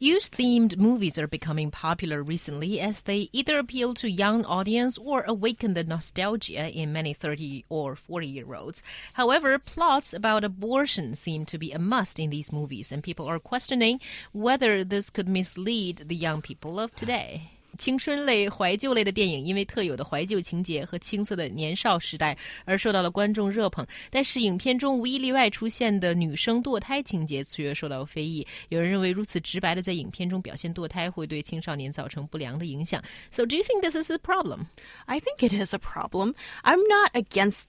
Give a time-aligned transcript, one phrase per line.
[0.00, 5.22] Youth themed movies are becoming popular recently as they either appeal to young audience or
[5.22, 8.80] awaken the nostalgia in many 30 or 40 year olds.
[9.14, 13.40] However, plots about abortion seem to be a must in these movies, and people are
[13.40, 14.00] questioning
[14.30, 17.57] whether this could mislead the young people of today.
[17.77, 23.85] 青春类、怀旧类的电影，因为特有的怀旧情节和青涩的年少时代而受到了观众热捧。
[24.11, 28.45] 但是，影片中无一例外出现的女生堕胎情节却受到非议。
[28.69, 33.01] 有人认为，如此直白的在影片中表现堕胎，会对青少年造成不良的影响。
[33.31, 34.67] So, do you think this is a problem?
[35.05, 36.35] I think it is a problem.
[36.63, 37.63] I'm not against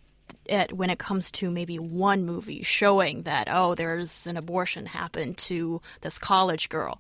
[0.47, 5.37] it when it comes to maybe one movie showing that oh there's an abortion happened
[5.49, 6.99] to this college girl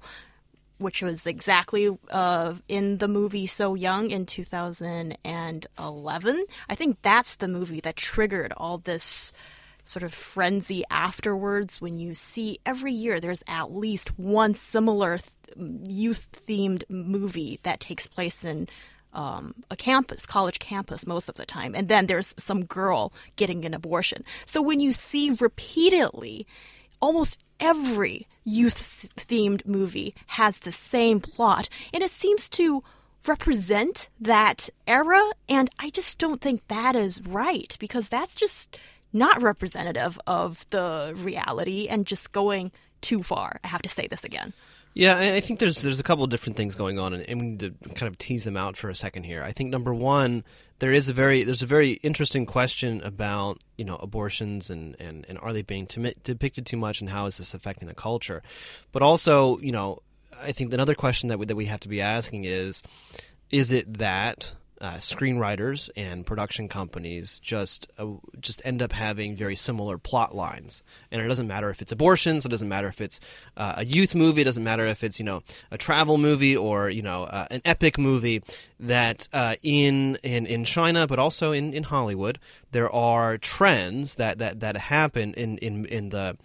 [0.80, 6.46] which was exactly uh, in the movie So Young in 2011.
[6.68, 9.32] I think that's the movie that triggered all this
[9.84, 15.32] sort of frenzy afterwards when you see every year there's at least one similar th
[15.84, 18.68] youth themed movie that takes place in
[19.14, 21.74] um, a campus, college campus, most of the time.
[21.74, 24.24] And then there's some girl getting an abortion.
[24.46, 26.46] So when you see repeatedly,
[27.00, 32.84] almost every youth themed movie has the same plot, and it seems to
[33.28, 35.22] represent that era.
[35.48, 38.78] And I just don't think that is right because that's just
[39.14, 42.72] not representative of the reality and just going
[43.02, 43.60] too far.
[43.64, 44.54] I have to say this again.
[44.94, 47.60] Yeah, I think there's there's a couple of different things going on, and we need
[47.60, 49.44] to kind of tease them out for a second here.
[49.44, 50.44] I think number one,
[50.80, 55.26] there is a very there's a very interesting question about you know abortions and and,
[55.30, 55.88] and are they being
[56.24, 58.42] depicted too much, and how is this affecting the culture?
[58.92, 60.02] But also, you know,
[60.42, 62.82] I think another question that we, that we have to be asking is,
[63.52, 68.08] is it that uh, screenwriters and production companies just uh,
[68.40, 72.46] just end up having very similar plot lines, and it doesn't matter if it's abortions,
[72.46, 73.20] it doesn't matter if it's
[73.58, 76.90] uh, a youth movie, it doesn't matter if it's you know a travel movie or
[76.90, 78.42] you know uh, an epic movie.
[78.80, 82.40] That uh, in in in China, but also in in Hollywood,
[82.72, 86.38] there are trends that that that happen in in in the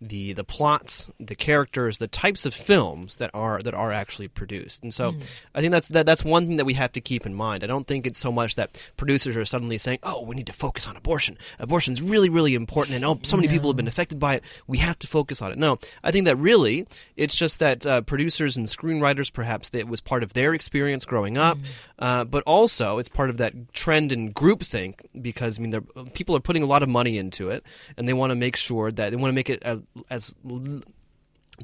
[0.00, 4.82] the the plots, the characters, the types of films that are that are actually produced.
[4.82, 5.22] And so mm.
[5.54, 7.64] I think that's that, that's one thing that we have to keep in mind.
[7.64, 10.52] I don't think it's so much that producers are suddenly saying, "Oh, we need to
[10.52, 11.36] focus on abortion.
[11.58, 14.44] Abortion's really really important and oh, so many people have been affected by it.
[14.66, 16.86] We have to focus on it." No, I think that really
[17.16, 21.36] it's just that uh, producers and screenwriters perhaps that was part of their experience growing
[21.36, 21.64] up, mm.
[21.98, 25.80] uh, but also it's part of that trend and groupthink because I mean
[26.12, 27.64] people are putting a lot of money into it
[27.96, 29.80] and they want to make sure that they want to make it a
[30.10, 30.34] as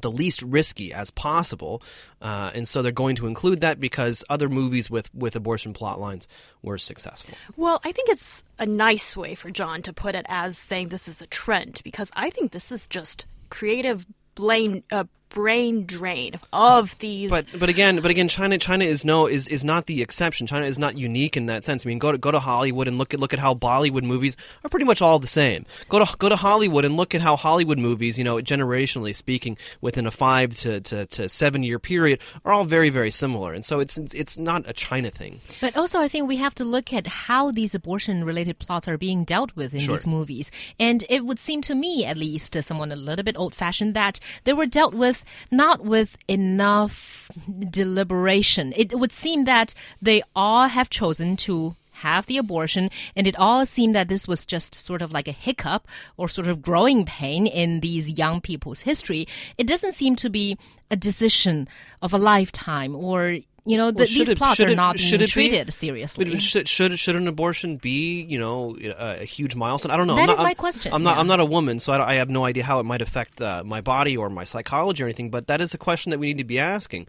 [0.01, 1.81] the least risky as possible,
[2.21, 5.99] uh, and so they're going to include that because other movies with with abortion plot
[5.99, 6.27] lines
[6.61, 7.33] were successful.
[7.55, 11.07] Well, I think it's a nice way for John to put it as saying this
[11.07, 16.97] is a trend because I think this is just creative blame uh, brain drain of
[16.97, 17.29] these.
[17.29, 20.47] But but again, but again, China China is no is, is not the exception.
[20.47, 21.85] China is not unique in that sense.
[21.85, 24.35] I mean, go to go to Hollywood and look at look at how Bollywood movies
[24.63, 25.65] are pretty much all the same.
[25.89, 29.57] Go to go to Hollywood and look at how Hollywood movies, you know, generationally speaking,
[29.81, 33.53] within a five to, to, to seven year period, are all very very similar.
[33.53, 35.41] And so it's it's not a China thing.
[35.59, 38.97] But also, I think we have to look at how these abortion related plots are
[38.97, 39.95] being dealt with in sure.
[39.95, 40.49] these movies.
[40.79, 43.53] And it would seem to me, at least, uh, as someone a little bit old
[43.53, 47.31] fashioned, that they were dealt with not with enough
[47.69, 48.73] deliberation.
[48.75, 53.65] It would seem that they all have chosen to have the abortion, and it all
[53.65, 55.87] seemed that this was just sort of like a hiccup
[56.17, 59.27] or sort of growing pain in these young people's history.
[59.57, 60.57] It doesn't seem to be
[60.91, 61.67] a decision
[62.01, 65.67] of a lifetime or you know, well, these it, plots are it, not being treated
[65.67, 65.71] be?
[65.71, 66.39] seriously.
[66.39, 69.91] Should, should, should an abortion be, you know, a, a huge milestone?
[69.91, 70.15] I don't know.
[70.15, 70.93] That I'm is not, my I'm, question.
[70.93, 71.15] I'm not.
[71.15, 71.21] Yeah.
[71.21, 73.63] I'm not a woman, so I, I, have no idea how it might affect uh,
[73.63, 75.31] my body or my psychology or anything.
[75.31, 77.07] But that is a question that we need to be asking.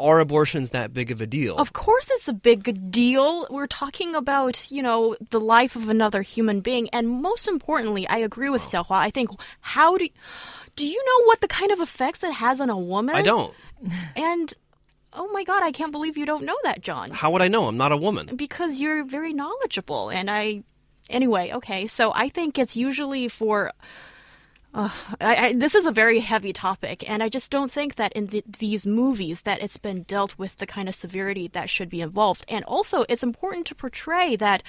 [0.00, 1.54] Are abortions that big of a deal?
[1.56, 3.46] Of course, it's a big deal.
[3.48, 8.16] We're talking about, you know, the life of another human being, and most importantly, I
[8.16, 8.96] agree with Xiaohua.
[8.96, 10.08] I think how do
[10.74, 13.14] do you know what the kind of effects it has on a woman?
[13.14, 13.54] I don't.
[14.16, 14.52] And
[15.12, 17.10] Oh my god, I can't believe you don't know that, John.
[17.10, 17.66] How would I know?
[17.66, 18.34] I'm not a woman.
[18.34, 20.64] Because you're very knowledgeable and I
[21.10, 21.86] anyway, okay.
[21.86, 23.72] So I think it's usually for
[24.74, 24.88] uh,
[25.20, 28.28] I, I, this is a very heavy topic, and I just don't think that in
[28.28, 32.00] the, these movies that it's been dealt with the kind of severity that should be
[32.00, 32.46] involved.
[32.48, 34.62] And also, it's important to portray that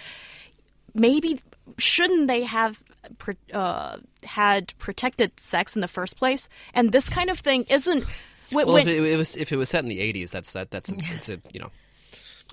[0.94, 1.40] maybe
[1.78, 2.84] shouldn't they have
[3.54, 8.04] uh, had protected sex in the first place, and this kind of thing isn't.
[8.53, 10.53] When, Well, when- if it, it was if it was set in the '80s, that's
[10.53, 11.71] that that's a, it's a you know,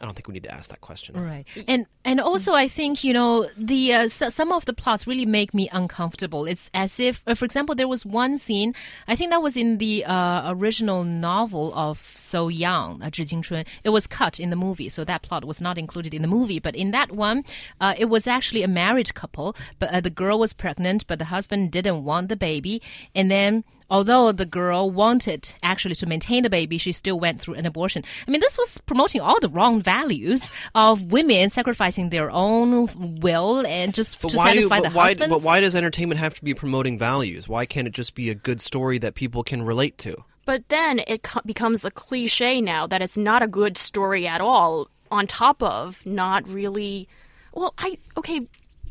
[0.01, 1.15] I don't think we need to ask that question.
[1.15, 5.07] Right, and and also I think you know the uh, s- some of the plots
[5.07, 6.45] really make me uncomfortable.
[6.47, 8.75] It's as if, uh, for example, there was one scene.
[9.07, 13.63] I think that was in the uh, original novel of So Young, uh, 致青春.
[13.85, 16.59] It was cut in the movie, so that plot was not included in the movie.
[16.59, 17.45] But in that one,
[17.79, 21.25] uh, it was actually a married couple, but uh, the girl was pregnant, but the
[21.31, 22.81] husband didn't want the baby,
[23.15, 27.54] and then although the girl wanted actually to maintain the baby, she still went through
[27.54, 28.04] an abortion.
[28.26, 33.66] I mean, this was promoting all the wrong values of women sacrificing their own will
[33.66, 35.34] and just But to why do satisfy but the why, husbands.
[35.34, 37.48] but why does entertainment have to be promoting values?
[37.48, 40.24] Why can't it just be a good story that people can relate to?
[40.46, 44.40] But then it co- becomes a cliche now that it's not a good story at
[44.40, 47.08] all, on top of not really.
[47.52, 47.98] Well, I.
[48.16, 48.46] Okay,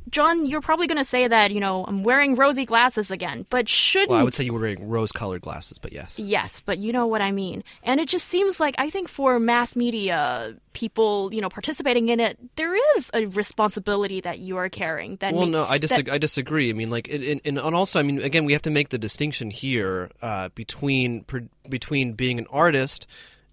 [0.09, 3.69] John, you're probably going to say that, you know, I'm wearing rosy glasses again, but
[3.69, 4.09] shouldn't.
[4.11, 6.17] Well, I would say you were wearing rose-colored glasses, but yes.
[6.17, 7.63] Yes, but you know what I mean.
[7.83, 12.19] And it just seems like I think for mass media people, you know, participating in
[12.19, 15.17] it, there is a responsibility that you are carrying.
[15.17, 16.13] That Well, no, I that- disagree.
[16.13, 16.69] I disagree.
[16.69, 19.49] I mean, like, and, and, also, I mean, again, we have to make the distinction
[19.51, 21.25] here uh, between
[21.67, 23.05] between being an artist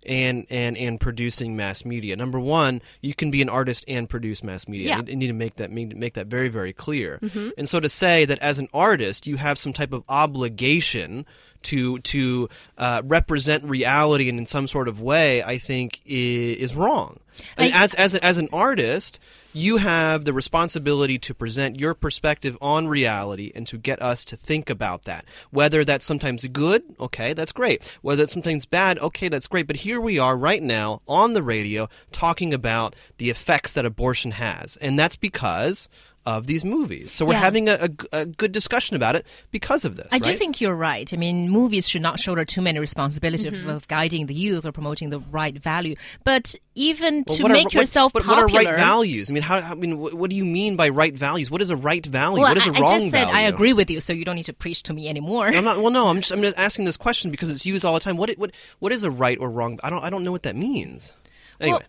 [0.07, 2.17] and and and producing mass media.
[2.17, 4.89] Number one, you can be an artist and produce mass media.
[4.89, 4.99] Yeah.
[4.99, 7.19] I need, to make that make, that very very clear.
[7.57, 11.27] And so to say that as an artist, you have some type of obligation
[11.65, 12.49] to to
[12.79, 17.21] uh, represent reality and in some sort of way, I think is, is wrong.
[17.59, 19.19] I as as as an artist,
[19.57, 24.37] you have the responsibility to present your perspective on reality and to get us to
[24.37, 25.25] think about that.
[25.51, 27.83] Whether that's sometimes good, okay, that's great.
[28.03, 29.67] Whether it's sometimes bad, okay, that's great.
[29.67, 34.33] But here we are right now on the radio talking about the effects that abortion
[34.33, 35.89] has, and that's because
[36.27, 37.13] of these movies.
[37.13, 37.39] So we're Yeah.
[37.41, 37.89] having a
[38.27, 40.09] good discussion about it because of this.
[40.11, 41.13] I do think you're right.
[41.15, 43.69] I mean, movies should not shoulder too many responsibilities Mm-hmm.
[43.71, 45.95] of, of guiding the youth or promoting the right value.
[46.25, 49.31] But even Well, to what are- make what- yourself popular, what are right values?
[49.31, 49.59] I mean, how?
[49.59, 51.51] I mean, what, what do you mean by right values?
[51.51, 52.41] What is a right value?
[52.41, 54.25] well, what is a I, wrong I just said I agree with you, so you
[54.25, 55.47] don't need to preach to me anymore.
[55.49, 55.81] I'm not.
[55.81, 56.09] Well, no.
[56.09, 56.33] I'm just.
[56.33, 58.17] I'm just asking this question because it's used all the time.
[58.17, 58.31] What?
[58.37, 58.51] What?
[58.81, 59.79] What is a right or wrong?
[59.85, 60.03] I don't.
[60.03, 61.13] I don't know what that means.
[61.61, 61.79] Anyway.
[61.79, 61.83] Well,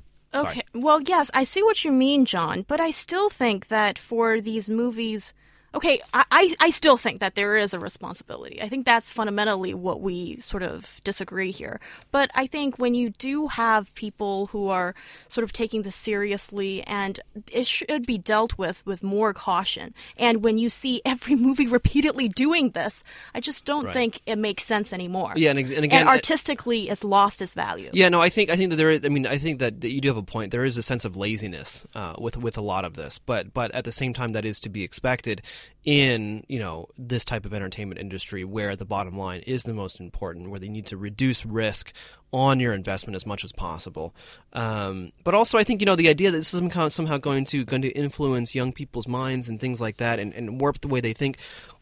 [0.46, 0.64] okay.
[0.74, 4.70] Well, yes, I see what you mean, John, but I still think that for these
[4.70, 5.34] movies.
[5.78, 8.60] Okay, I, I, I still think that there is a responsibility.
[8.64, 11.80] I think that's fundamentally what we sort of disagree here.
[12.12, 14.96] But I think when you do have people who are
[15.28, 17.20] sort of taking this seriously and
[17.52, 19.94] it should be dealt with with more caution.
[20.18, 23.04] And when you see every movie repeatedly doing this,
[23.36, 23.94] I just don't Right.
[23.94, 25.34] think it makes sense anymore.
[25.36, 27.92] Yeah, and, ex- and again, and artistically, it's lost its value.
[27.94, 29.06] Yeah, no, I think I think that there is.
[29.06, 30.50] I mean, I think that, that you do have a point.
[30.52, 33.70] There is a sense of laziness uh, with with a lot of this, but but
[33.76, 35.44] at the same time, that is to be expected
[35.84, 40.00] in you know this type of entertainment industry where the bottom line is the most
[40.00, 41.94] important, where they need to reduce risk
[42.34, 44.14] on your investment as much as possible.
[44.54, 47.66] Um, but also, I think you know the idea that this is somehow going to
[47.66, 51.00] going to influence young people's minds and things like that, and, and warp the way
[51.00, 51.38] they think.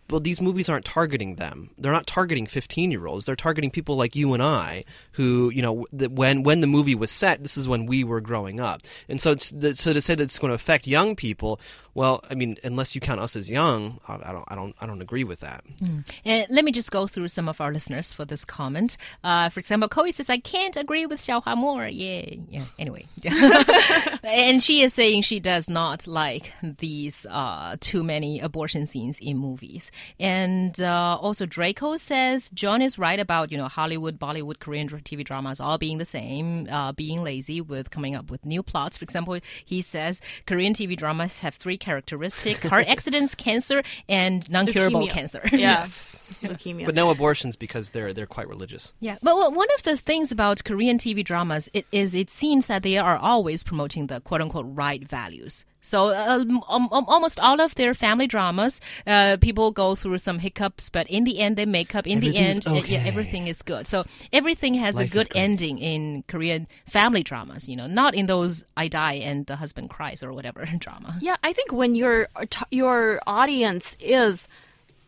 [0.10, 1.72] Well, these movies aren't targeting them.
[1.78, 3.26] They're not targeting 15 year olds.
[3.26, 7.12] They're targeting people like you and I, who, you know, when when the movie was
[7.12, 8.82] set, this is when we were growing up.
[9.10, 11.60] And so, it's, so to say that it's going to affect young people,
[11.96, 15.02] well, I mean, unless you count us as young, I, don't, I don't, I don't
[15.02, 15.64] agree with that.
[16.26, 18.98] And let me just go through some of our listeners for this comment.
[19.24, 21.88] Uh, for example, Chloe says, I can't agree with Xiaohua more.
[21.88, 22.42] Yay.
[22.50, 22.66] Yeah.
[22.78, 23.06] Anyway.
[24.24, 29.38] and she is saying she does not like these uh, too many abortion scenes in
[29.38, 29.90] movies.
[30.20, 35.24] And uh, also Draco says, John is right about, you know, Hollywood, Bollywood, Korean TV
[35.24, 38.98] dramas all being the same, uh, being lazy with coming up with new plots.
[38.98, 45.08] For example, he says Korean TV dramas have three characteristics, heart accidents, cancer, and non-curable
[45.08, 45.10] Leukemia.
[45.12, 45.42] cancer.
[45.66, 46.42] Yes.
[46.44, 46.86] Leukemia.
[46.86, 48.94] But no abortions because they're they're quite religious.
[49.00, 52.68] Yeah, but well, one of the things about Korean TV dramas it is it seems
[52.68, 55.66] that they are always promoting the quote unquote right values.
[55.86, 60.40] So um, um, um, almost all of their family dramas, uh, people go through some
[60.40, 62.08] hiccups, but in the end they make up.
[62.08, 63.86] In the end, uh, yeah, everything is good.
[63.86, 67.70] So everything has Life a good ending in Korean family dramas.
[67.70, 71.20] You know, not in those I die and the husband cries or whatever drama.
[71.22, 72.30] Yeah, I think when your
[72.72, 74.48] your audience is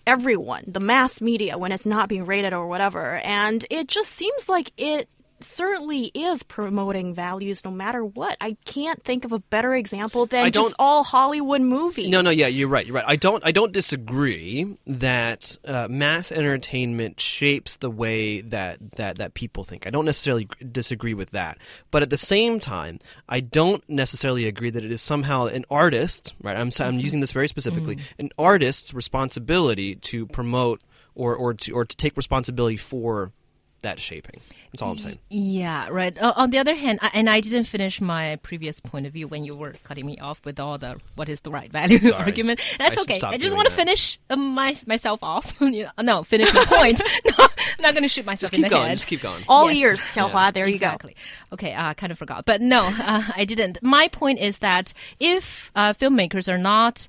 [0.06, 4.48] everyone, the mass media, when it's not being rated or whatever, and it just seems
[4.48, 8.38] like it certainly is promoting values no matter what.
[8.42, 12.10] I can't think of a better example than just all Hollywood movies.
[12.10, 12.86] No, no, yeah, you're right.
[12.86, 13.06] You're right.
[13.08, 13.44] I don't.
[13.46, 19.88] I don't disagree that uh, mass entertainment shapes the way that, that that people think.
[19.88, 21.58] I don't necessarily disagree with that.
[21.92, 26.36] But at the same time, I don't necessarily agree that it is somehow an artist.
[26.42, 26.58] Right.
[26.58, 26.72] I'm.
[26.80, 27.98] I'm using this very specifically.
[28.20, 30.82] An artist's responsibility to promote
[31.18, 33.32] or or to or to take responsibility for
[33.82, 34.42] that shaping.
[34.72, 35.20] That's all I'm saying.
[35.30, 36.18] Yeah, right.
[36.18, 39.28] Uh, on the other hand, I, and I didn't finish my previous point of view
[39.28, 42.14] when you were cutting me off with all the what is the right value Sorry.
[42.26, 42.60] argument.
[42.78, 43.22] That's should okay.
[43.26, 45.54] I just want to finish uh, my, myself off.
[46.02, 47.02] No, finish my point.
[47.26, 48.88] no, I'm not going to shoot myself Just in keep the going.
[48.88, 48.98] head.
[48.98, 49.44] Just keep going.
[49.50, 49.78] All Yes.
[49.82, 50.54] ears, Xiaohua.
[50.54, 50.88] There you go.
[50.88, 51.16] exactly.
[51.52, 53.80] Okay, I kind of forgot, but no, uh, I didn't.
[53.84, 57.08] My point is that if uh, filmmakers are not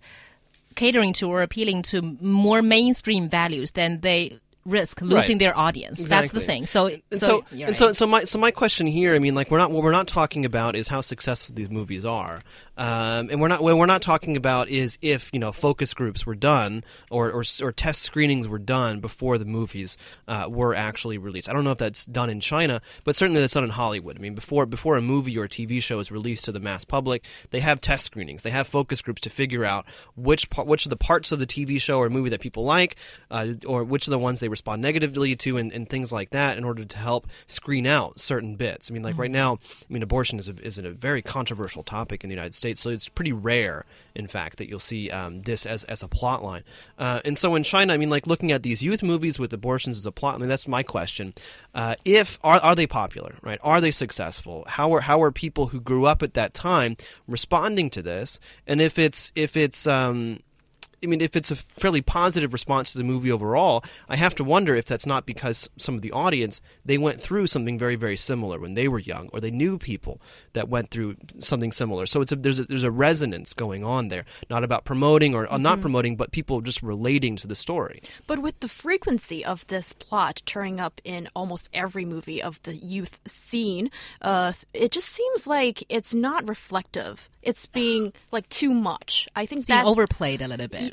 [0.75, 5.39] catering to or appealing to more mainstream values, then they risk losing Right.
[5.39, 6.03] their audience.
[6.05, 6.67] That's the thing.
[6.67, 7.97] So, and so, so, and so, right.
[7.97, 10.45] so my so my question here, I mean, like we're not what we're not talking
[10.45, 12.43] about is how successful these movies are,
[12.77, 16.27] um, and we're not what we're not talking about is if you know focus groups
[16.27, 19.97] were done or or, or test screenings were done before the movies
[20.29, 21.49] uh, were actually released.
[21.49, 24.17] I don't know if that's done in China, but certainly that's done in Hollywood.
[24.17, 26.85] I mean, before before a movie or a TV show is released to the mass
[26.85, 29.85] public, they have test screenings, they have focus groups to figure out
[30.17, 32.97] which part, which of the parts of the TV show or movie that people like,
[33.31, 36.59] uh, or which of the ones they respond negatively to, and, and things like that,
[36.59, 38.91] in order to help screen out certain bits.
[38.91, 42.25] I mean, like right now, I mean, abortion is a, is a very controversial topic
[42.25, 43.85] in the United States, so it's pretty rare,
[44.17, 46.65] in fact, that you'll see um, this as as a plot line.
[46.99, 49.97] Uh, and so in China, I mean, like looking at these youth movies with abortions
[49.97, 51.35] as a plot, I mean, that's my question.
[51.73, 53.61] Uh, if are are they popular, right?
[53.63, 54.65] Are they successful?
[54.67, 56.97] How are how are people who grew up at that time
[57.29, 58.41] responding to this?
[58.67, 60.41] And if it's if it's um,
[61.03, 64.45] I mean, if it's a fairly positive response to the movie overall, I have to
[64.45, 68.17] wonder if that's not because some of the audience they went through something very, very
[68.17, 70.21] similar when they were young, or they knew people
[70.55, 72.07] that went through something similar.
[72.07, 75.51] So it's a, there's a, there's a resonance going on there, not about promoting or
[75.53, 78.03] uh, not promoting, but people just relating to the story.
[78.27, 82.75] But with the frequency of this plot turning up in almost every movie of the
[82.75, 83.91] youth scene,
[84.21, 87.29] uh, it just seems like it's not reflective.
[87.49, 89.29] It's being like too much.
[89.35, 90.93] I think it's being overplayed a little bit.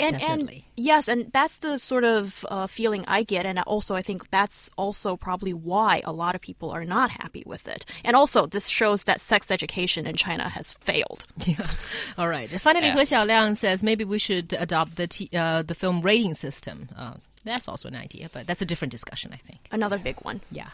[0.00, 4.02] and and yes, and that's the sort of uh, feeling I get, and also I
[4.02, 7.84] think that's also probably why a lot of people are not happy with it.
[8.04, 11.26] And also, this shows that sex education in China has failed.
[11.46, 11.66] Yeah.
[12.16, 12.50] All right.
[12.50, 12.94] Finally, Yeah.
[12.94, 16.88] He Xiaoliang says maybe we should adopt the t- uh, the film rating system.
[16.96, 19.60] Uh, that's also an idea, but that's a different discussion, I think.
[19.70, 20.40] Another big one.
[20.50, 20.68] Yeah.